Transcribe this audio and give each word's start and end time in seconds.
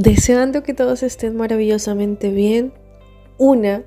Deseando 0.00 0.62
que 0.62 0.74
todos 0.74 1.02
estén 1.02 1.34
maravillosamente 1.34 2.30
bien, 2.30 2.72
una 3.36 3.82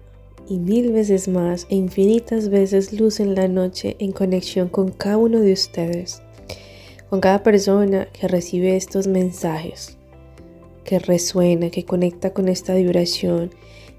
y 0.49 0.57
mil 0.57 0.91
veces 0.91 1.29
más 1.29 1.65
e 1.69 1.75
infinitas 1.75 2.49
veces 2.49 2.91
luz 2.91 3.21
en 3.21 3.33
la 3.33 3.47
noche 3.47 3.95
en 3.97 4.11
conexión 4.11 4.67
con 4.67 4.91
cada 4.91 5.15
uno 5.15 5.39
de 5.39 5.53
ustedes, 5.53 6.21
con 7.09 7.21
cada 7.21 7.43
persona 7.43 8.09
que 8.11 8.27
recibe 8.27 8.75
estos 8.75 9.07
mensajes, 9.07 9.97
que 10.83 10.99
resuena, 10.99 11.69
que 11.69 11.85
conecta 11.85 12.33
con 12.33 12.49
esta 12.49 12.75
vibración 12.75 13.51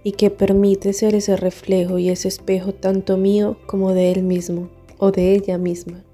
y 0.04 0.12
que 0.12 0.28
permite 0.28 0.92
ser 0.92 1.14
ese 1.14 1.34
reflejo 1.38 1.98
y 1.98 2.10
ese 2.10 2.28
espejo 2.28 2.74
tanto 2.74 3.16
mío 3.16 3.56
como 3.64 3.94
de 3.94 4.12
él 4.12 4.22
mismo 4.22 4.68
o 4.98 5.12
de 5.12 5.34
ella 5.34 5.56
misma. 5.56 6.04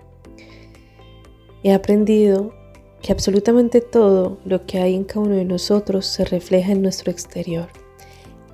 He 1.64 1.72
aprendido 1.72 2.52
que 3.02 3.12
absolutamente 3.12 3.80
todo 3.80 4.38
lo 4.44 4.66
que 4.66 4.78
hay 4.78 4.94
en 4.94 5.04
cada 5.04 5.20
uno 5.20 5.34
de 5.36 5.44
nosotros 5.44 6.06
se 6.06 6.24
refleja 6.24 6.72
en 6.72 6.82
nuestro 6.82 7.10
exterior. 7.10 7.68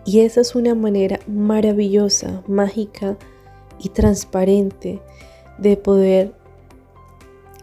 Y 0.04 0.20
esa 0.20 0.42
es 0.42 0.54
una 0.54 0.74
manera 0.74 1.18
maravillosa, 1.26 2.42
mágica 2.46 3.16
y 3.78 3.88
transparente 3.88 5.00
de 5.58 5.76
poder 5.76 6.32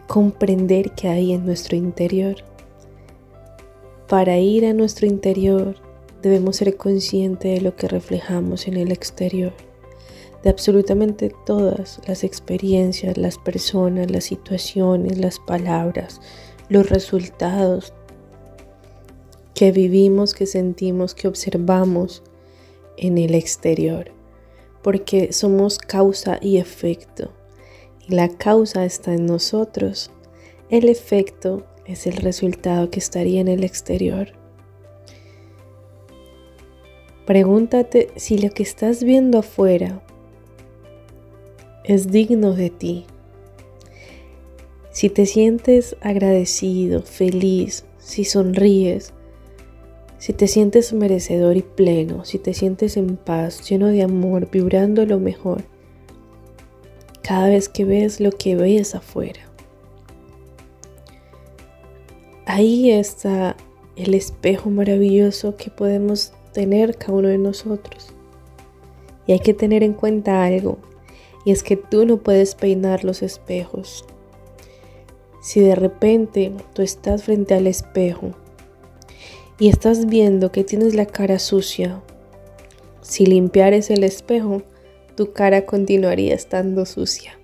comprender 0.08 0.92
qué 0.92 1.08
hay 1.08 1.32
en 1.32 1.46
nuestro 1.46 1.76
interior. 1.76 2.36
Para 4.08 4.38
ir 4.38 4.66
a 4.66 4.74
nuestro 4.74 5.06
interior 5.06 5.76
debemos 6.20 6.56
ser 6.56 6.76
conscientes 6.76 7.54
de 7.54 7.60
lo 7.60 7.76
que 7.76 7.88
reflejamos 7.88 8.68
en 8.68 8.76
el 8.76 8.92
exterior, 8.92 9.52
de 10.42 10.50
absolutamente 10.50 11.32
todas 11.46 12.00
las 12.06 12.24
experiencias, 12.24 13.16
las 13.16 13.38
personas, 13.38 14.10
las 14.10 14.24
situaciones, 14.24 15.18
las 15.18 15.38
palabras, 15.38 16.20
los 16.72 16.88
resultados 16.88 17.92
que 19.54 19.72
vivimos, 19.72 20.32
que 20.32 20.46
sentimos, 20.46 21.14
que 21.14 21.28
observamos 21.28 22.22
en 22.96 23.18
el 23.18 23.34
exterior, 23.34 24.10
porque 24.82 25.32
somos 25.34 25.78
causa 25.78 26.38
y 26.40 26.56
efecto. 26.56 27.30
Y 28.08 28.14
la 28.14 28.30
causa 28.30 28.86
está 28.86 29.12
en 29.12 29.26
nosotros. 29.26 30.10
El 30.70 30.88
efecto 30.88 31.66
es 31.84 32.06
el 32.06 32.16
resultado 32.16 32.90
que 32.90 33.00
estaría 33.00 33.42
en 33.42 33.48
el 33.48 33.64
exterior. 33.64 34.32
Pregúntate 37.26 38.08
si 38.16 38.38
lo 38.38 38.50
que 38.50 38.62
estás 38.62 39.04
viendo 39.04 39.40
afuera 39.40 40.02
es 41.84 42.10
digno 42.10 42.54
de 42.54 42.70
ti. 42.70 43.06
Si 44.92 45.08
te 45.08 45.24
sientes 45.24 45.96
agradecido, 46.02 47.00
feliz, 47.02 47.86
si 47.96 48.24
sonríes, 48.24 49.14
si 50.18 50.34
te 50.34 50.46
sientes 50.46 50.92
merecedor 50.92 51.56
y 51.56 51.62
pleno, 51.62 52.26
si 52.26 52.38
te 52.38 52.52
sientes 52.52 52.98
en 52.98 53.16
paz, 53.16 53.66
lleno 53.68 53.86
de 53.86 54.02
amor, 54.02 54.50
vibrando 54.50 55.06
lo 55.06 55.18
mejor, 55.18 55.64
cada 57.22 57.48
vez 57.48 57.70
que 57.70 57.86
ves 57.86 58.20
lo 58.20 58.32
que 58.32 58.54
ves 58.54 58.94
afuera. 58.94 59.40
Ahí 62.44 62.90
está 62.90 63.56
el 63.96 64.12
espejo 64.12 64.68
maravilloso 64.68 65.56
que 65.56 65.70
podemos 65.70 66.34
tener 66.52 66.98
cada 66.98 67.14
uno 67.14 67.28
de 67.28 67.38
nosotros. 67.38 68.12
Y 69.26 69.32
hay 69.32 69.40
que 69.40 69.54
tener 69.54 69.82
en 69.82 69.94
cuenta 69.94 70.44
algo, 70.44 70.76
y 71.46 71.50
es 71.50 71.62
que 71.62 71.78
tú 71.78 72.04
no 72.04 72.18
puedes 72.18 72.54
peinar 72.54 73.04
los 73.04 73.22
espejos, 73.22 74.04
si 75.42 75.60
de 75.60 75.74
repente 75.74 76.52
tú 76.72 76.80
estás 76.80 77.24
frente 77.24 77.54
al 77.54 77.66
espejo 77.66 78.30
y 79.58 79.68
estás 79.68 80.06
viendo 80.06 80.52
que 80.52 80.64
tienes 80.64 80.94
la 80.94 81.04
cara 81.04 81.38
sucia, 81.38 82.00
si 83.02 83.26
limpiares 83.26 83.90
el 83.90 84.04
espejo, 84.04 84.62
tu 85.16 85.32
cara 85.32 85.66
continuaría 85.66 86.34
estando 86.34 86.86
sucia. 86.86 87.38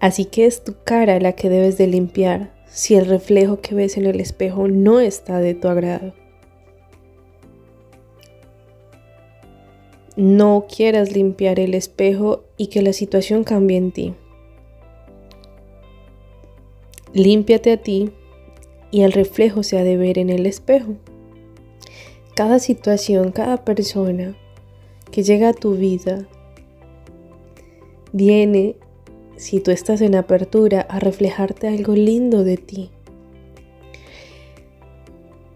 Así 0.00 0.26
que 0.26 0.44
es 0.44 0.62
tu 0.62 0.76
cara 0.84 1.18
la 1.18 1.32
que 1.32 1.48
debes 1.48 1.78
de 1.78 1.86
limpiar 1.86 2.54
si 2.68 2.94
el 2.94 3.06
reflejo 3.06 3.60
que 3.62 3.74
ves 3.74 3.96
en 3.96 4.04
el 4.04 4.20
espejo 4.20 4.68
no 4.68 5.00
está 5.00 5.38
de 5.38 5.54
tu 5.54 5.68
agrado. 5.68 6.12
No 10.14 10.66
quieras 10.74 11.12
limpiar 11.12 11.58
el 11.58 11.74
espejo 11.74 12.44
y 12.58 12.66
que 12.66 12.82
la 12.82 12.92
situación 12.92 13.44
cambie 13.44 13.78
en 13.78 13.92
ti. 13.92 14.14
Límpiate 17.12 17.72
a 17.72 17.76
ti 17.76 18.10
y 18.90 19.02
el 19.02 19.12
reflejo 19.12 19.62
se 19.62 19.78
ha 19.78 19.84
de 19.84 19.96
ver 19.96 20.18
en 20.18 20.30
el 20.30 20.46
espejo. 20.46 20.94
Cada 22.34 22.58
situación, 22.58 23.32
cada 23.32 23.64
persona 23.64 24.36
que 25.10 25.22
llega 25.22 25.50
a 25.50 25.54
tu 25.54 25.74
vida 25.74 26.26
viene, 28.12 28.76
si 29.36 29.60
tú 29.60 29.70
estás 29.70 30.00
en 30.00 30.14
apertura, 30.14 30.80
a 30.82 30.98
reflejarte 30.98 31.68
algo 31.68 31.94
lindo 31.94 32.44
de 32.44 32.56
ti. 32.56 32.90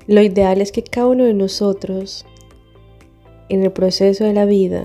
Lo 0.07 0.23
ideal 0.23 0.61
es 0.61 0.73
que 0.73 0.83
cada 0.83 1.09
uno 1.09 1.25
de 1.25 1.35
nosotros, 1.35 2.25
en 3.49 3.63
el 3.63 3.73
proceso 3.73 4.25
de 4.25 4.33
la 4.33 4.45
vida, 4.45 4.85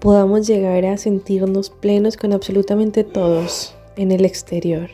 podamos 0.00 0.46
llegar 0.46 0.84
a 0.86 0.96
sentirnos 0.96 1.70
plenos 1.70 2.16
con 2.16 2.32
absolutamente 2.32 3.04
todos 3.04 3.75
en 3.96 4.12
el 4.12 4.24
exterior. 4.24 4.90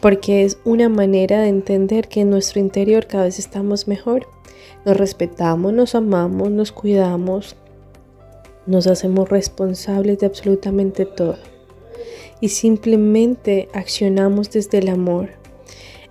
Porque 0.00 0.44
es 0.44 0.58
una 0.64 0.88
manera 0.88 1.40
de 1.40 1.48
entender 1.48 2.08
que 2.08 2.20
en 2.20 2.30
nuestro 2.30 2.60
interior 2.60 3.06
cada 3.06 3.24
vez 3.24 3.38
estamos 3.38 3.88
mejor. 3.88 4.26
Nos 4.84 4.96
respetamos, 4.96 5.72
nos 5.72 5.94
amamos, 5.94 6.50
nos 6.50 6.72
cuidamos, 6.72 7.56
nos 8.66 8.86
hacemos 8.86 9.28
responsables 9.28 10.18
de 10.18 10.26
absolutamente 10.26 11.06
todo. 11.06 11.38
Y 12.40 12.48
simplemente 12.48 13.68
accionamos 13.72 14.50
desde 14.50 14.78
el 14.78 14.88
amor. 14.88 15.30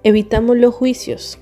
Evitamos 0.04 0.58
los 0.58 0.74
juicios. 0.74 1.38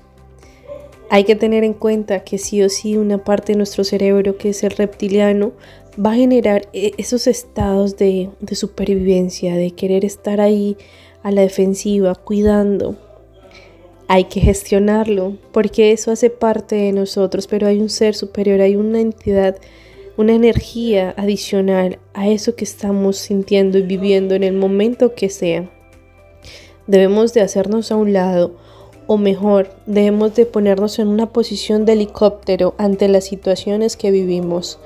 Hay 1.08 1.24
que 1.24 1.36
tener 1.36 1.64
en 1.64 1.74
cuenta 1.74 2.24
que 2.24 2.38
sí 2.38 2.62
o 2.62 2.68
sí 2.68 2.96
una 2.96 3.22
parte 3.22 3.52
de 3.52 3.58
nuestro 3.58 3.84
cerebro, 3.84 4.38
que 4.38 4.50
es 4.50 4.62
el 4.62 4.70
reptiliano, 4.70 5.52
va 5.98 6.12
a 6.12 6.16
generar 6.16 6.68
e-, 6.72 6.92
esos 6.98 7.26
estados 7.26 7.96
de, 7.96 8.30
supervivencia, 8.52 9.54
de 9.54 9.70
querer 9.72 10.04
estar 10.04 10.40
ahí 10.40 10.76
a 11.22 11.30
la 11.30 11.42
defensiva, 11.42 12.14
cuidando. 12.14 12.96
Hay 14.08 14.24
que 14.24 14.40
gestionarlo, 14.40 15.38
porque 15.52 15.92
eso 15.92 16.10
hace 16.10 16.28
parte 16.28 16.76
de 16.76 16.92
nosotros, 16.92 17.46
pero 17.46 17.66
hay 17.66 17.80
un 17.80 17.88
ser 17.88 18.14
superior, 18.14 18.60
hay 18.60 18.76
una 18.76 19.00
entidad, 19.00 19.56
una 20.16 20.34
energía 20.34 21.14
adicional 21.16 21.98
a 22.12 22.28
eso 22.28 22.54
que 22.54 22.64
estamos 22.64 23.16
sintiendo 23.16 23.78
y 23.78 23.82
viviendo 23.82 24.34
en 24.34 24.42
el 24.42 24.54
momento 24.54 25.14
que 25.14 25.30
sea. 25.30 25.70
Debemos 26.86 27.32
de 27.32 27.40
hacernos 27.40 27.92
a 27.92 27.96
un 27.96 28.12
lado, 28.12 28.56
o 29.06 29.18
mejor, 29.18 29.70
debemos 29.86 30.34
de 30.34 30.46
ponernos 30.46 30.98
en 30.98 31.08
una 31.08 31.32
posición 31.32 31.84
de 31.84 31.92
helicóptero 31.92 32.74
ante 32.78 33.08
las 33.08 33.24
situaciones 33.24 33.96
que 33.96 34.10
vivimos, 34.10 34.78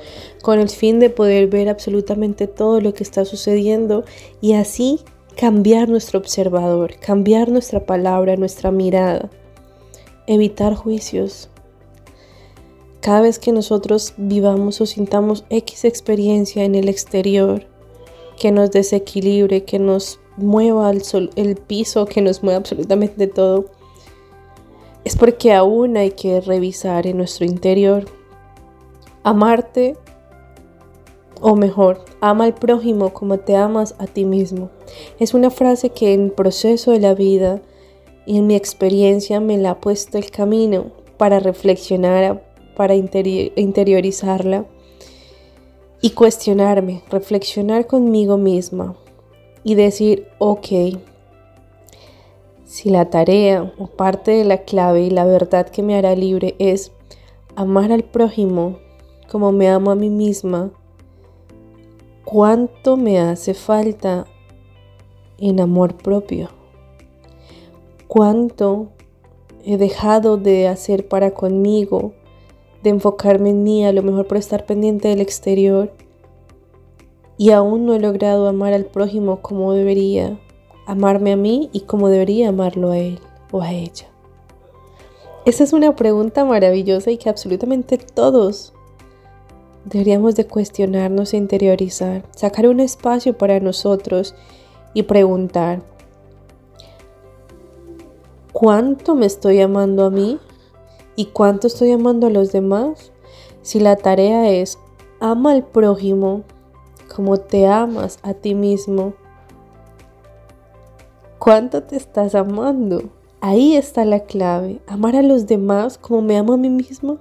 con 0.43 0.59
el 0.59 0.69
fin 0.69 0.99
de 0.99 1.11
poder 1.11 1.49
ver 1.49 1.69
absolutamente 1.69 2.47
todo 2.47 2.81
lo 2.81 2.95
que 2.95 3.03
está 3.03 3.25
sucediendo 3.25 4.05
y 4.41 4.55
así 4.55 5.01
cambiar 5.37 5.89
nuestro 5.89 6.19
observador, 6.19 6.97
cambiar 6.99 7.51
nuestra 7.51 7.85
palabra, 7.85 8.37
nuestra 8.37 8.71
mirada, 8.71 9.31
evitar 10.27 10.75
juicios. 10.75 11.51
Cada 13.01 13.21
vez 13.21 13.39
que 13.39 13.53
nosotros 13.53 14.15
vivamos 14.17 14.81
o 14.81 14.87
sintamos 14.87 15.45
X 15.51 15.85
experiencia 15.85 16.65
en 16.65 16.75
el 16.75 16.89
exterior, 16.89 17.67
que 18.39 18.51
nos 18.51 18.71
desequilibre, 18.71 19.65
que 19.65 19.79
nos 19.79 20.21
mueva 20.37 20.91
el, 20.91 21.03
sol, 21.03 21.31
el 21.37 21.57
piso, 21.57 22.07
que 22.07 22.23
nos 22.23 22.43
mueva 22.43 22.59
absolutamente 22.59 23.27
todo, 23.27 23.67
es 25.07 25.15
porque 25.15 25.53
aún 25.53 25.97
hay 25.97 26.11
que 26.11 26.41
revisar 26.41 27.07
en 27.07 27.19
nuestro 27.19 27.47
interior. 27.47 28.07
Amarte, 29.23 29.97
o 31.41 31.55
mejor, 31.55 32.05
ama 32.21 32.43
al 32.43 32.55
prójimo 32.55 33.13
como 33.13 33.39
te 33.39 33.55
amas 33.55 33.95
a 34.01 34.09
ti 34.09 34.25
mismo. 34.25 34.69
Es 35.21 35.33
una 35.33 35.51
frase 35.51 35.91
que 35.91 36.13
en 36.13 36.31
proceso 36.31 36.91
de 36.91 36.99
la 36.99 37.15
vida 37.15 37.63
y 38.27 38.39
en 38.39 38.49
mi 38.49 38.57
experiencia 38.57 39.39
me 39.39 39.57
la 39.59 39.71
ha 39.71 39.81
puesto 39.81 40.19
el 40.19 40.29
camino 40.33 40.87
para 41.19 41.39
reflexionar, 41.39 42.43
para 42.77 42.97
interiorizarla 42.97 44.67
y 46.01 46.11
cuestionarme, 46.11 47.05
reflexionar 47.13 47.87
conmigo 47.87 48.39
misma 48.39 48.97
y 49.63 49.77
decir, 49.77 50.27
ok, 50.39 50.99
si 52.67 52.91
la 52.91 53.09
tarea 53.09 53.73
o 53.79 53.87
parte 53.87 54.33
de 54.33 54.45
la 54.45 54.59
clave 54.59 55.05
y 55.05 55.11
la 55.11 55.25
verdad 55.25 55.67
que 55.67 55.83
me 55.83 55.97
hará 55.97 56.15
libre 56.15 56.55
es 56.59 56.93
amar 57.55 57.93
al 57.93 58.05
prójimo 58.05 58.79
como 59.31 59.53
me 59.53 59.69
amo 59.69 59.91
a 59.91 59.95
mí 59.95 60.11
misma, 60.11 60.71
¿cuánto 62.25 62.99
me 62.99 63.19
hace 63.19 63.55
falta 63.55 64.27
en 65.39 65.61
amor 65.61 65.97
propio? 65.97 66.51
¿Cuánto 68.07 68.89
he 69.67 69.79
dejado 69.79 70.37
de 70.37 70.69
hacer 70.69 71.09
para 71.09 71.33
conmigo, 71.33 72.13
de 72.85 72.91
enfocarme 72.91 73.51
en 73.51 73.65
mí, 73.65 73.85
a 73.85 73.93
lo 73.93 74.05
mejor 74.05 74.29
por 74.29 74.37
estar 74.37 74.65
pendiente 74.65 75.09
del 75.09 75.21
exterior. 75.21 75.93
Y 77.37 77.51
aún 77.51 77.85
no 77.85 77.95
he 77.95 77.99
logrado 77.99 78.47
amar 78.47 78.73
al 78.73 78.85
prójimo 78.85 79.43
como 79.43 79.73
debería, 79.73 80.39
amarme 80.87 81.33
a 81.33 81.37
mí 81.37 81.69
y 81.73 81.81
como 81.81 82.09
debería 82.09 82.49
amarlo 82.49 82.91
a 82.91 82.99
él 82.99 83.21
o 83.51 83.61
a 83.61 83.73
ella. 83.73 84.07
Esa 85.45 85.65
es 85.65 85.73
una 85.73 85.95
pregunta 85.95 86.45
maravillosa 86.45 87.11
y 87.11 87.19
que 87.19 87.29
absolutamente 87.29 87.99
todos 87.99 88.73
deberíamos 89.85 90.35
de 90.35 90.47
cuestionarnos 90.47 91.33
e 91.33 91.37
interiorizar, 91.37 92.25
sacar 92.35 92.67
un 92.67 92.81
espacio 92.81 93.37
para 93.37 93.61
nosotros 93.61 94.35
y 94.95 95.05
preguntar, 95.05 95.83
¿cuánto 98.53 99.15
me 99.15 99.27
estoy 99.27 99.61
amando 99.61 100.07
a 100.07 100.11
mí? 100.11 100.39
¿Y 101.15 101.27
cuánto 101.27 101.69
estoy 101.69 101.93
amando 101.93 102.27
a 102.27 102.31
los 102.31 102.51
demás? 102.51 103.13
Si 103.63 103.79
la 103.79 103.97
tarea 103.97 104.51
es, 104.51 104.79
ama 105.21 105.53
al 105.53 105.65
prójimo 105.65 106.43
como 107.15 107.39
te 107.39 107.67
amas 107.67 108.19
a 108.23 108.35
ti 108.35 108.55
mismo, 108.55 109.15
¿cuánto 111.47 111.85
te 111.85 111.95
estás 111.95 112.35
amando? 112.35 113.05
Ahí 113.41 113.77
está 113.77 114.05
la 114.05 114.25
clave, 114.25 114.81
amar 114.89 115.15
a 115.15 115.23
los 115.23 115.47
demás 115.47 115.97
como 115.97 116.21
me 116.21 116.37
amo 116.37 116.55
a 116.55 116.57
mí 116.57 116.69
mismo. 116.69 117.19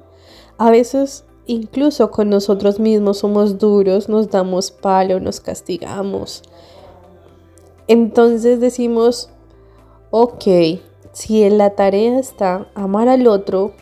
A 0.58 0.72
veces 0.72 1.26
incluso 1.46 2.10
con 2.10 2.32
nosotros 2.32 2.80
mismos 2.80 3.20
somos 3.20 3.60
duros, 3.60 4.10
nos 4.10 4.32
damos 4.32 4.72
palo, 4.72 5.20
nos 5.20 5.40
castigamos. 5.42 6.42
Entonces 7.88 8.60
decimos, 8.60 9.30
ok, 10.10 10.44
si 11.12 11.44
en 11.44 11.60
la 11.60 11.76
tarea 11.76 12.18
está 12.18 12.68
amar 12.74 13.10
al 13.10 13.28
otro 13.28 13.74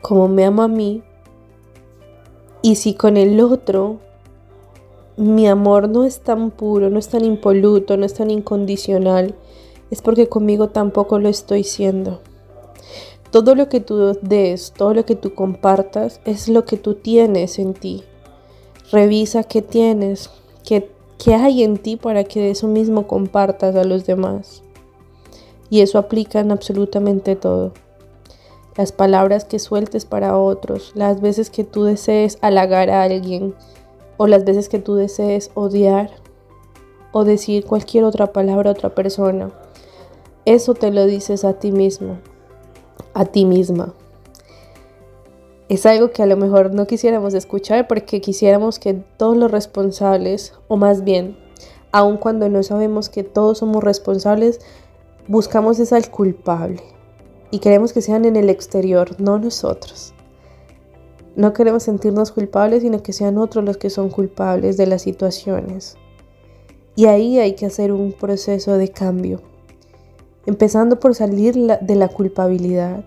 como 0.00 0.26
me 0.26 0.44
ama 0.44 0.64
a 0.64 0.68
mí, 0.68 1.04
y 2.60 2.74
si 2.74 2.94
con 2.94 3.16
el 3.16 3.40
otro 3.40 4.00
mi 5.16 5.46
amor 5.46 5.88
no 5.88 6.04
es 6.04 6.20
tan 6.20 6.50
puro, 6.50 6.88
no 6.88 6.98
es 6.98 7.08
tan 7.08 7.24
impoluto, 7.24 7.96
no 7.96 8.06
es 8.06 8.14
tan 8.14 8.30
incondicional, 8.30 9.34
es 9.90 10.00
porque 10.00 10.28
conmigo 10.28 10.68
tampoco 10.68 11.18
lo 11.18 11.28
estoy 11.28 11.64
siendo. 11.64 12.20
Todo 13.30 13.54
lo 13.54 13.68
que 13.68 13.80
tú 13.80 14.18
des, 14.22 14.72
todo 14.72 14.94
lo 14.94 15.04
que 15.04 15.16
tú 15.16 15.34
compartas, 15.34 16.20
es 16.24 16.48
lo 16.48 16.64
que 16.64 16.76
tú 16.76 16.94
tienes 16.94 17.58
en 17.58 17.74
ti. 17.74 18.04
Revisa 18.90 19.44
qué 19.44 19.62
tienes, 19.62 20.30
qué, 20.64 20.90
qué 21.18 21.34
hay 21.34 21.62
en 21.62 21.78
ti 21.78 21.96
para 21.96 22.24
que 22.24 22.40
de 22.40 22.50
eso 22.50 22.68
mismo 22.68 23.06
compartas 23.06 23.74
a 23.76 23.84
los 23.84 24.06
demás. 24.06 24.62
Y 25.70 25.80
eso 25.80 25.98
aplica 25.98 26.40
en 26.40 26.52
absolutamente 26.52 27.36
todo. 27.36 27.72
Las 28.76 28.92
palabras 28.92 29.44
que 29.44 29.58
sueltes 29.58 30.04
para 30.04 30.36
otros, 30.38 30.92
las 30.94 31.20
veces 31.20 31.50
que 31.50 31.64
tú 31.64 31.84
desees 31.84 32.38
halagar 32.40 32.90
a 32.90 33.02
alguien 33.02 33.54
o 34.22 34.28
las 34.28 34.44
veces 34.44 34.68
que 34.68 34.78
tú 34.78 34.94
desees 34.94 35.50
odiar 35.54 36.10
o 37.10 37.24
decir 37.24 37.64
cualquier 37.64 38.04
otra 38.04 38.32
palabra 38.32 38.70
a 38.70 38.74
otra 38.74 38.94
persona. 38.94 39.50
Eso 40.44 40.74
te 40.74 40.92
lo 40.92 41.06
dices 41.06 41.44
a 41.44 41.54
ti 41.54 41.72
mismo 41.72 42.18
a 43.14 43.24
ti 43.24 43.44
misma. 43.44 43.94
Es 45.68 45.86
algo 45.86 46.10
que 46.10 46.22
a 46.22 46.26
lo 46.26 46.36
mejor 46.36 46.74
no 46.74 46.86
quisiéramos 46.86 47.34
escuchar 47.34 47.88
porque 47.88 48.20
quisiéramos 48.20 48.78
que 48.78 48.94
todos 48.94 49.36
los 49.36 49.50
responsables, 49.50 50.54
o 50.68 50.76
más 50.76 51.04
bien, 51.04 51.36
aun 51.92 52.16
cuando 52.18 52.48
no 52.48 52.62
sabemos 52.62 53.08
que 53.08 53.22
todos 53.24 53.58
somos 53.58 53.82
responsables, 53.82 54.60
buscamos 55.28 55.78
es 55.78 55.92
al 55.92 56.10
culpable 56.10 56.82
y 57.50 57.60
queremos 57.60 57.92
que 57.92 58.02
sean 58.02 58.24
en 58.24 58.36
el 58.36 58.50
exterior, 58.50 59.20
no 59.20 59.38
nosotros. 59.38 60.14
No 61.36 61.52
queremos 61.52 61.84
sentirnos 61.84 62.32
culpables, 62.32 62.82
sino 62.82 63.02
que 63.02 63.12
sean 63.12 63.38
otros 63.38 63.64
los 63.64 63.76
que 63.76 63.90
son 63.90 64.10
culpables 64.10 64.76
de 64.76 64.86
las 64.86 65.02
situaciones. 65.02 65.96
Y 66.94 67.06
ahí 67.06 67.38
hay 67.38 67.54
que 67.54 67.66
hacer 67.66 67.92
un 67.92 68.12
proceso 68.12 68.76
de 68.76 68.88
cambio 68.88 69.40
empezando 70.46 70.98
por 70.98 71.14
salir 71.14 71.54
de 71.54 71.94
la 71.94 72.08
culpabilidad, 72.08 73.04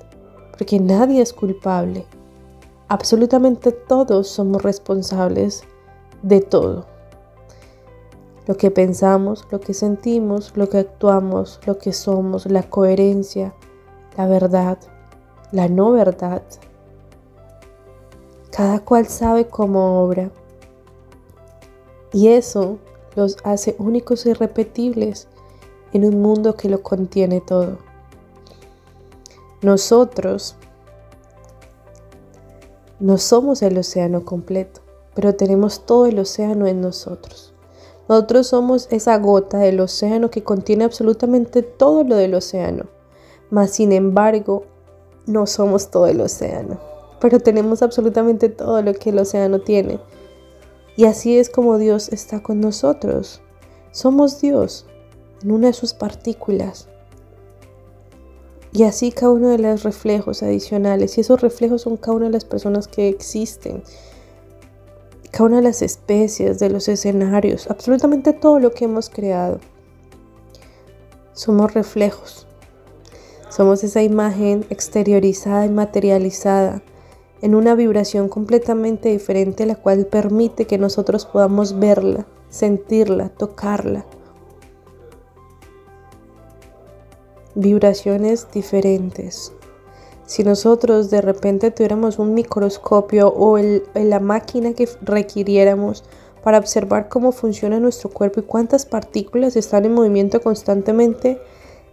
porque 0.58 0.80
nadie 0.80 1.22
es 1.22 1.34
culpable. 1.34 2.06
Absolutamente 2.88 3.72
todos 3.72 4.28
somos 4.28 4.64
responsables 4.64 5.64
de 6.22 6.42
todo. 6.42 6.86
Lo 8.48 8.58
que 8.58 8.70
pensamos, 8.70 9.46
lo 9.52 9.60
que 9.60 9.74
sentimos, 9.74 10.54
lo 10.56 10.70
que 10.70 10.78
actuamos, 10.78 11.60
lo 11.66 11.78
que 11.80 11.94
somos, 11.94 12.46
la 12.46 12.64
coherencia, 12.64 13.56
la 14.18 14.28
verdad, 14.28 14.78
la 15.52 15.68
no 15.68 15.92
verdad. 15.92 16.44
Cada 18.56 18.80
cual 18.80 19.08
sabe 19.08 19.48
cómo 19.48 20.02
obra. 20.02 20.32
Y 22.14 22.30
eso 22.30 22.78
los 23.16 23.36
hace 23.44 23.76
únicos 23.80 24.26
y 24.26 24.30
irrepetibles 24.30 25.28
en 25.92 26.06
un 26.06 26.22
mundo 26.22 26.56
que 26.56 26.70
lo 26.70 26.82
contiene 26.82 27.42
todo. 27.42 27.80
Nosotros 29.62 30.56
no 33.02 33.18
somos 33.18 33.62
el 33.62 33.78
océano 33.78 34.24
completo, 34.24 34.80
pero 35.16 35.36
tenemos 35.36 35.86
todo 35.86 36.06
el 36.06 36.18
océano 36.18 36.66
en 36.66 36.80
nosotros. 36.80 37.54
Nosotros 38.08 38.48
somos 38.48 38.88
esa 38.90 39.18
gota 39.18 39.58
del 39.58 39.82
océano 39.82 40.30
que 40.30 40.46
contiene 40.46 40.86
absolutamente 40.86 41.62
todo 41.62 42.06
lo 42.06 42.16
del 42.16 42.36
océano, 42.36 42.86
mas 43.50 43.72
sin 43.72 43.92
embargo 43.92 44.64
no 45.26 45.46
somos 45.46 45.90
todo 45.92 46.08
el 46.08 46.22
océano, 46.22 46.80
pero 47.20 47.40
tenemos 47.40 47.82
absolutamente 47.82 48.50
todo 48.50 48.82
lo 48.82 48.94
que 48.94 49.10
el 49.10 49.20
océano 49.20 49.60
tiene. 49.60 50.00
Y 50.96 51.06
así 51.06 51.38
es 51.38 51.50
como 51.50 51.78
Dios 51.78 52.10
está 52.10 52.42
con 52.42 52.62
nosotros. 52.62 53.42
Somos 53.92 54.42
Dios, 54.42 54.86
en 55.44 55.52
una 55.52 55.68
de 55.68 55.74
sus 55.74 55.94
partículas. 55.94 56.88
Y 58.72 58.84
así 58.84 59.12
cada 59.12 59.32
uno 59.32 59.50
de 59.50 59.58
los 59.58 59.84
reflejos 59.84 60.44
adicionales. 60.44 61.18
Y 61.18 61.22
esos 61.22 61.42
reflejos 61.42 61.84
son 61.84 61.98
cada 61.98 62.18
una 62.18 62.26
de 62.26 62.34
las 62.34 62.46
personas 62.46 62.88
que 62.88 63.08
existen. 63.08 63.84
Cada 65.32 65.46
una 65.46 65.58
de 65.58 65.64
las 65.64 65.82
especies, 65.82 66.60
de 66.60 66.70
los 66.70 66.88
escenarios. 66.88 67.70
Absolutamente 67.70 68.34
todo 68.34 68.60
lo 68.60 68.72
que 68.72 68.86
hemos 68.86 69.10
creado. 69.10 69.60
Somos 71.34 71.74
reflejos. 71.74 72.48
Somos 73.50 73.84
esa 73.86 74.02
imagen 74.02 74.66
exteriorizada 74.70 75.66
y 75.66 75.70
materializada 75.70 76.82
en 77.46 77.54
una 77.54 77.76
vibración 77.76 78.28
completamente 78.28 79.10
diferente, 79.10 79.68
la 79.68 79.76
cual 79.76 80.08
permite 80.08 80.66
que 80.66 80.80
nosotros 80.80 81.28
podamos 81.28 81.80
verla, 81.80 82.26
sentirla, 82.50 83.30
tocarla. 83.30 84.06
vibraciones 87.56 88.48
diferentes. 88.52 89.54
Si 90.26 90.44
nosotros 90.44 91.10
de 91.10 91.22
repente 91.22 91.72
tuviéramos 91.72 92.20
un 92.20 92.34
microscopio 92.34 93.34
o 93.34 93.58
la 93.58 94.20
máquina 94.20 94.74
que 94.74 94.90
requiriéramos 95.02 96.04
para 96.44 96.58
observar 96.58 97.10
cómo 97.10 97.32
funciona 97.32 97.80
nuestro 97.80 98.10
cuerpo 98.10 98.42
y 98.42 98.44
cuántas 98.44 98.86
partículas 98.86 99.56
están 99.56 99.86
en 99.86 99.94
movimiento 99.94 100.42
constantemente, 100.42 101.40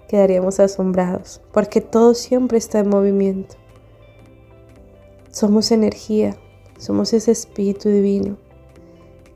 quedaríamos 0.08 0.60
asombrados, 0.60 1.40
porque 1.52 1.80
todo 1.80 2.14
siempre 2.14 2.58
está 2.58 2.80
en 2.80 2.88
movimiento. 2.88 3.61
Somos 5.32 5.72
energía, 5.72 6.36
somos 6.78 7.14
ese 7.14 7.30
espíritu 7.32 7.88
divino, 7.88 8.36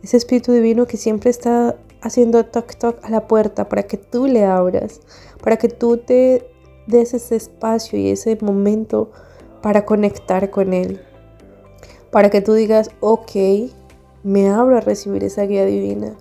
ese 0.02 0.18
espíritu 0.18 0.52
divino 0.52 0.86
que 0.86 0.98
siempre 0.98 1.30
está 1.30 1.74
haciendo 2.02 2.44
toc 2.44 2.76
toc 2.76 3.02
a 3.02 3.08
la 3.08 3.26
puerta 3.26 3.70
para 3.70 3.84
que 3.84 3.96
tú 3.96 4.26
le 4.26 4.44
abras, 4.44 5.00
para 5.42 5.56
que 5.56 5.70
tú 5.70 5.96
te 5.96 6.46
des 6.86 7.14
ese 7.14 7.36
espacio 7.36 7.98
y 7.98 8.10
ese 8.10 8.36
momento 8.42 9.10
para 9.62 9.86
conectar 9.86 10.50
con 10.50 10.74
Él. 10.74 11.00
Para 12.10 12.28
que 12.28 12.42
tú 12.42 12.52
digas, 12.52 12.90
ok, 13.00 13.70
me 14.22 14.50
abro 14.50 14.76
a 14.76 14.80
recibir 14.80 15.24
esa 15.24 15.44
guía 15.44 15.64
divina. 15.64 16.14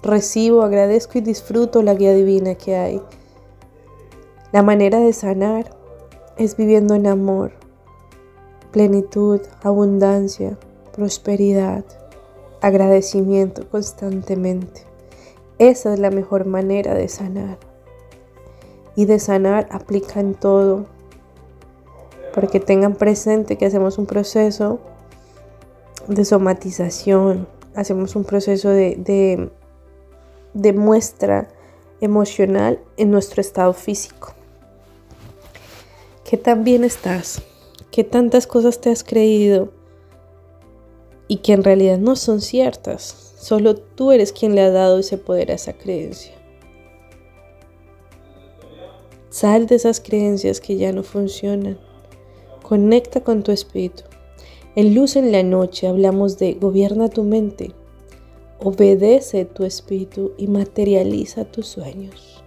Recibo, 0.00 0.62
agradezco 0.62 1.18
y 1.18 1.22
disfruto 1.22 1.82
la 1.82 1.94
guía 1.94 2.14
divina 2.14 2.54
que 2.54 2.76
hay. 2.76 3.02
La 4.52 4.62
manera 4.62 5.00
de 5.00 5.12
sanar 5.12 5.76
es 6.36 6.56
viviendo 6.56 6.94
en 6.94 7.08
amor, 7.08 7.50
plenitud, 8.70 9.40
abundancia, 9.62 10.56
prosperidad, 10.92 11.84
agradecimiento 12.60 13.68
constantemente. 13.68 14.82
Esa 15.58 15.92
es 15.92 15.98
la 15.98 16.10
mejor 16.10 16.46
manera 16.46 16.94
de 16.94 17.08
sanar. 17.08 17.58
Y 18.94 19.06
de 19.06 19.18
sanar 19.18 19.68
aplica 19.70 20.20
en 20.20 20.34
todo. 20.34 20.86
Porque 22.34 22.60
tengan 22.60 22.94
presente 22.94 23.56
que 23.56 23.66
hacemos 23.66 23.98
un 23.98 24.06
proceso 24.06 24.78
de 26.06 26.24
somatización, 26.24 27.46
hacemos 27.74 28.16
un 28.16 28.24
proceso 28.24 28.70
de, 28.70 29.50
de, 30.54 30.72
muestra 30.72 31.48
emocional 32.00 32.80
en 32.96 33.10
nuestro 33.10 33.40
estado 33.40 33.72
físico. 33.72 34.32
¿Qué 36.24 36.36
tan 36.36 36.64
bien 36.64 36.84
estás? 36.84 37.42
¿Qué 37.90 38.04
tantas 38.04 38.46
cosas 38.46 38.80
te 38.80 38.90
has 38.90 39.02
creído? 39.02 39.70
Y 41.26 41.38
que 41.38 41.52
en 41.52 41.64
realidad 41.64 41.98
no 41.98 42.16
son 42.16 42.40
ciertas. 42.40 43.34
Solo 43.38 43.76
tú 43.76 44.12
eres 44.12 44.32
quien 44.32 44.54
le 44.54 44.62
ha 44.62 44.70
dado 44.70 44.98
ese 44.98 45.18
poder 45.18 45.50
a 45.50 45.54
esa 45.54 45.72
creencia. 45.72 46.32
Sal 49.30 49.66
de 49.66 49.76
esas 49.76 50.00
creencias 50.00 50.60
que 50.60 50.76
ya 50.76 50.92
no 50.92 51.02
funcionan. 51.02 51.78
Conecta 52.62 53.22
con 53.22 53.42
tu 53.42 53.52
espíritu. 53.52 54.02
En 54.74 54.94
Luz 54.94 55.16
en 55.16 55.32
la 55.32 55.42
Noche 55.42 55.86
hablamos 55.86 56.38
de 56.38 56.54
gobierna 56.54 57.08
tu 57.08 57.24
mente, 57.24 57.72
obedece 58.60 59.44
tu 59.44 59.64
espíritu 59.64 60.32
y 60.36 60.46
materializa 60.46 61.44
tus 61.44 61.66
sueños. 61.66 62.44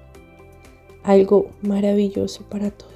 Algo 1.04 1.50
maravilloso 1.62 2.44
para 2.50 2.72
todos. 2.72 2.91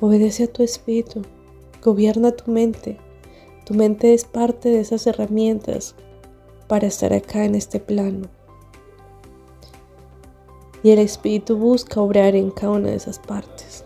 Obedece 0.00 0.44
a 0.44 0.46
tu 0.46 0.62
espíritu, 0.62 1.22
gobierna 1.82 2.32
tu 2.32 2.50
mente. 2.50 2.98
Tu 3.66 3.74
mente 3.74 4.14
es 4.14 4.24
parte 4.24 4.70
de 4.70 4.80
esas 4.80 5.06
herramientas 5.06 5.94
para 6.68 6.86
estar 6.86 7.12
acá 7.12 7.44
en 7.44 7.54
este 7.54 7.80
plano. 7.80 8.28
Y 10.82 10.90
el 10.90 10.98
espíritu 10.98 11.56
busca 11.56 12.00
obrar 12.00 12.34
en 12.34 12.50
cada 12.50 12.72
una 12.72 12.88
de 12.88 12.96
esas 12.96 13.18
partes. 13.18 13.84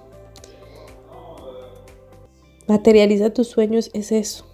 Materializa 2.69 3.31
tus 3.31 3.49
sueños 3.49 3.91
es 3.93 4.13
eso. 4.13 4.47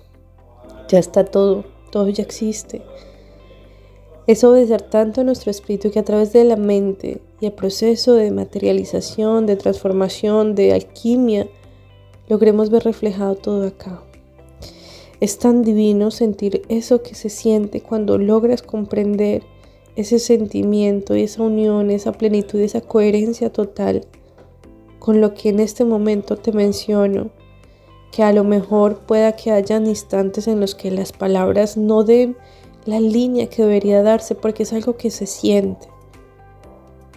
Ya 0.88 0.98
está 0.98 1.24
todo, 1.24 1.64
todo 1.92 2.08
ya 2.08 2.22
existe. 2.22 2.82
Es 4.30 4.44
obedecer 4.44 4.82
tanto 4.82 5.24
nuestro 5.24 5.50
espíritu 5.50 5.90
que 5.90 5.98
a 5.98 6.04
través 6.04 6.32
de 6.32 6.44
la 6.44 6.54
mente 6.54 7.20
y 7.40 7.46
el 7.46 7.52
proceso 7.52 8.14
de 8.14 8.30
materialización, 8.30 9.44
de 9.44 9.56
transformación, 9.56 10.54
de 10.54 10.72
alquimia, 10.72 11.48
logremos 12.28 12.70
ver 12.70 12.84
reflejado 12.84 13.34
todo 13.34 13.66
acá. 13.66 14.04
Es 15.18 15.40
tan 15.40 15.64
divino 15.64 16.12
sentir 16.12 16.62
eso 16.68 17.02
que 17.02 17.16
se 17.16 17.28
siente 17.28 17.80
cuando 17.80 18.18
logras 18.18 18.62
comprender 18.62 19.42
ese 19.96 20.20
sentimiento 20.20 21.16
y 21.16 21.22
esa 21.22 21.42
unión, 21.42 21.90
esa 21.90 22.12
plenitud, 22.12 22.60
esa 22.60 22.82
coherencia 22.82 23.52
total 23.52 24.06
con 25.00 25.20
lo 25.20 25.34
que 25.34 25.48
en 25.48 25.58
este 25.58 25.84
momento 25.84 26.36
te 26.36 26.52
menciono 26.52 27.30
que 28.12 28.22
a 28.22 28.32
lo 28.32 28.44
mejor 28.44 29.00
pueda 29.00 29.32
que 29.32 29.50
hayan 29.50 29.88
instantes 29.88 30.46
en 30.46 30.60
los 30.60 30.76
que 30.76 30.92
las 30.92 31.10
palabras 31.10 31.76
no 31.76 32.04
den 32.04 32.36
la 32.84 33.00
línea 33.00 33.48
que 33.48 33.62
debería 33.62 34.02
darse 34.02 34.34
porque 34.34 34.62
es 34.62 34.72
algo 34.72 34.96
que 34.96 35.10
se 35.10 35.26
siente, 35.26 35.88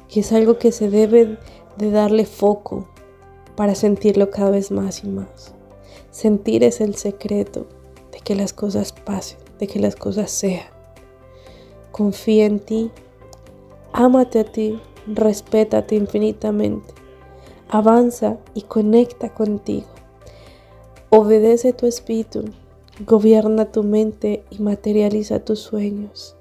que 0.08 0.20
es 0.20 0.32
algo 0.34 0.58
que 0.58 0.72
se 0.72 0.90
debe 0.90 1.38
de 1.78 1.92
darle 1.92 2.26
foco 2.26 2.88
para 3.56 3.76
sentirlo 3.76 4.30
cada 4.30 4.52
vez 4.52 4.72
más 4.72 5.04
y 5.04 5.08
más. 5.08 5.54
Sentir 6.12 6.64
es 6.64 6.82
el 6.82 6.96
secreto 6.96 7.68
de 8.12 8.20
que 8.20 8.36
las 8.36 8.54
cosas 8.54 8.92
pasen, 8.92 9.40
de 9.60 9.68
que 9.68 9.80
las 9.80 9.96
cosas 9.96 10.32
sean. 10.32 10.68
Confía 11.92 12.46
en 12.46 12.60
ti, 12.60 12.92
ámate 13.94 14.40
a 14.40 14.44
ti, 14.44 14.80
respétate 15.08 15.96
infinitamente, 15.96 16.94
avanza 17.70 18.38
y 18.54 18.64
conecta 18.64 19.34
contigo. 19.34 19.88
Obedece 21.10 21.74
tu 21.74 21.86
espíritu, 21.86 22.46
gobierna 23.00 23.66
tu 23.66 23.84
mente 23.84 24.44
y 24.50 24.62
materializa 24.62 25.40
tus 25.40 25.60
sueños. 25.60 26.36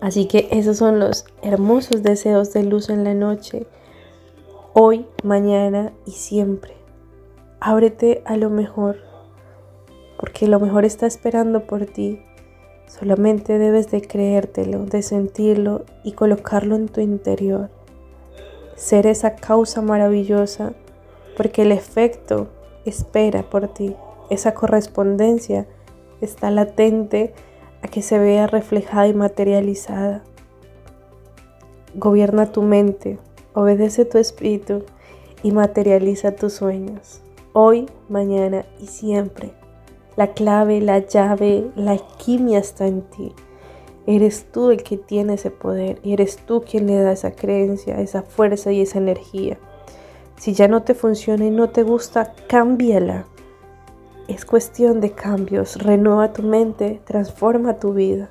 Así 0.00 0.26
que 0.26 0.48
esos 0.50 0.76
son 0.76 1.00
los 1.00 1.24
hermosos 1.42 2.02
deseos 2.02 2.52
de 2.52 2.62
luz 2.62 2.90
en 2.90 3.04
la 3.04 3.14
noche, 3.14 3.66
hoy, 4.74 5.06
mañana 5.22 5.92
y 6.04 6.12
siempre. 6.12 6.74
Ábrete 7.58 8.22
a 8.26 8.36
lo 8.36 8.50
mejor, 8.50 8.98
porque 10.18 10.46
lo 10.46 10.60
mejor 10.60 10.84
está 10.84 11.06
esperando 11.06 11.66
por 11.66 11.86
ti. 11.86 12.20
Solamente 12.86 13.58
debes 13.58 13.90
de 13.90 14.02
creértelo, 14.02 14.84
de 14.84 15.02
sentirlo 15.02 15.84
y 16.04 16.12
colocarlo 16.12 16.76
en 16.76 16.88
tu 16.88 17.00
interior. 17.00 17.70
Ser 18.76 19.06
esa 19.06 19.36
causa 19.36 19.80
maravillosa 19.80 20.74
porque 21.36 21.62
el 21.62 21.72
efecto 21.72 22.48
espera 22.84 23.42
por 23.42 23.68
ti. 23.68 23.94
Esa 24.30 24.54
correspondencia 24.54 25.66
está 26.20 26.50
latente 26.50 27.34
a 27.82 27.88
que 27.88 28.02
se 28.02 28.18
vea 28.18 28.46
reflejada 28.46 29.08
y 29.08 29.14
materializada. 29.14 30.22
Gobierna 31.94 32.50
tu 32.50 32.62
mente, 32.62 33.18
obedece 33.52 34.04
tu 34.04 34.18
espíritu 34.18 34.84
y 35.42 35.52
materializa 35.52 36.34
tus 36.34 36.54
sueños. 36.54 37.20
Hoy, 37.52 37.86
mañana 38.08 38.64
y 38.80 38.86
siempre. 38.86 39.52
La 40.16 40.32
clave, 40.32 40.80
la 40.80 40.98
llave, 40.98 41.70
la 41.76 41.92
alquimia 41.92 42.58
está 42.58 42.86
en 42.86 43.02
ti. 43.02 43.32
Eres 44.06 44.46
tú 44.52 44.70
el 44.70 44.82
que 44.82 44.96
tiene 44.96 45.34
ese 45.34 45.50
poder 45.50 45.98
y 46.02 46.12
eres 46.12 46.36
tú 46.36 46.62
quien 46.62 46.86
le 46.86 46.96
da 46.96 47.12
esa 47.12 47.32
creencia, 47.32 48.00
esa 48.00 48.22
fuerza 48.22 48.72
y 48.72 48.80
esa 48.80 48.98
energía. 48.98 49.58
Si 50.36 50.52
ya 50.52 50.68
no 50.68 50.82
te 50.82 50.94
funciona 50.94 51.44
y 51.44 51.50
no 51.50 51.70
te 51.70 51.82
gusta, 51.82 52.34
cámbiala. 52.48 53.26
Es 54.28 54.44
cuestión 54.44 55.00
de 55.00 55.12
cambios. 55.12 55.76
Renueva 55.76 56.32
tu 56.32 56.42
mente, 56.42 57.00
transforma 57.04 57.78
tu 57.78 57.94
vida. 57.94 58.30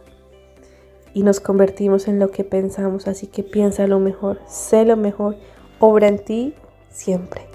Y 1.14 1.24
nos 1.24 1.40
convertimos 1.40 2.08
en 2.08 2.20
lo 2.20 2.32
que 2.32 2.44
pensamos, 2.44 3.08
así 3.08 3.28
que 3.28 3.44
piensa 3.44 3.86
lo 3.86 4.00
mejor, 4.00 4.40
sé 4.48 4.84
lo 4.84 4.98
mejor, 4.98 5.38
obra 5.80 6.08
en 6.08 6.18
ti 6.18 6.56
siempre. 6.90 7.53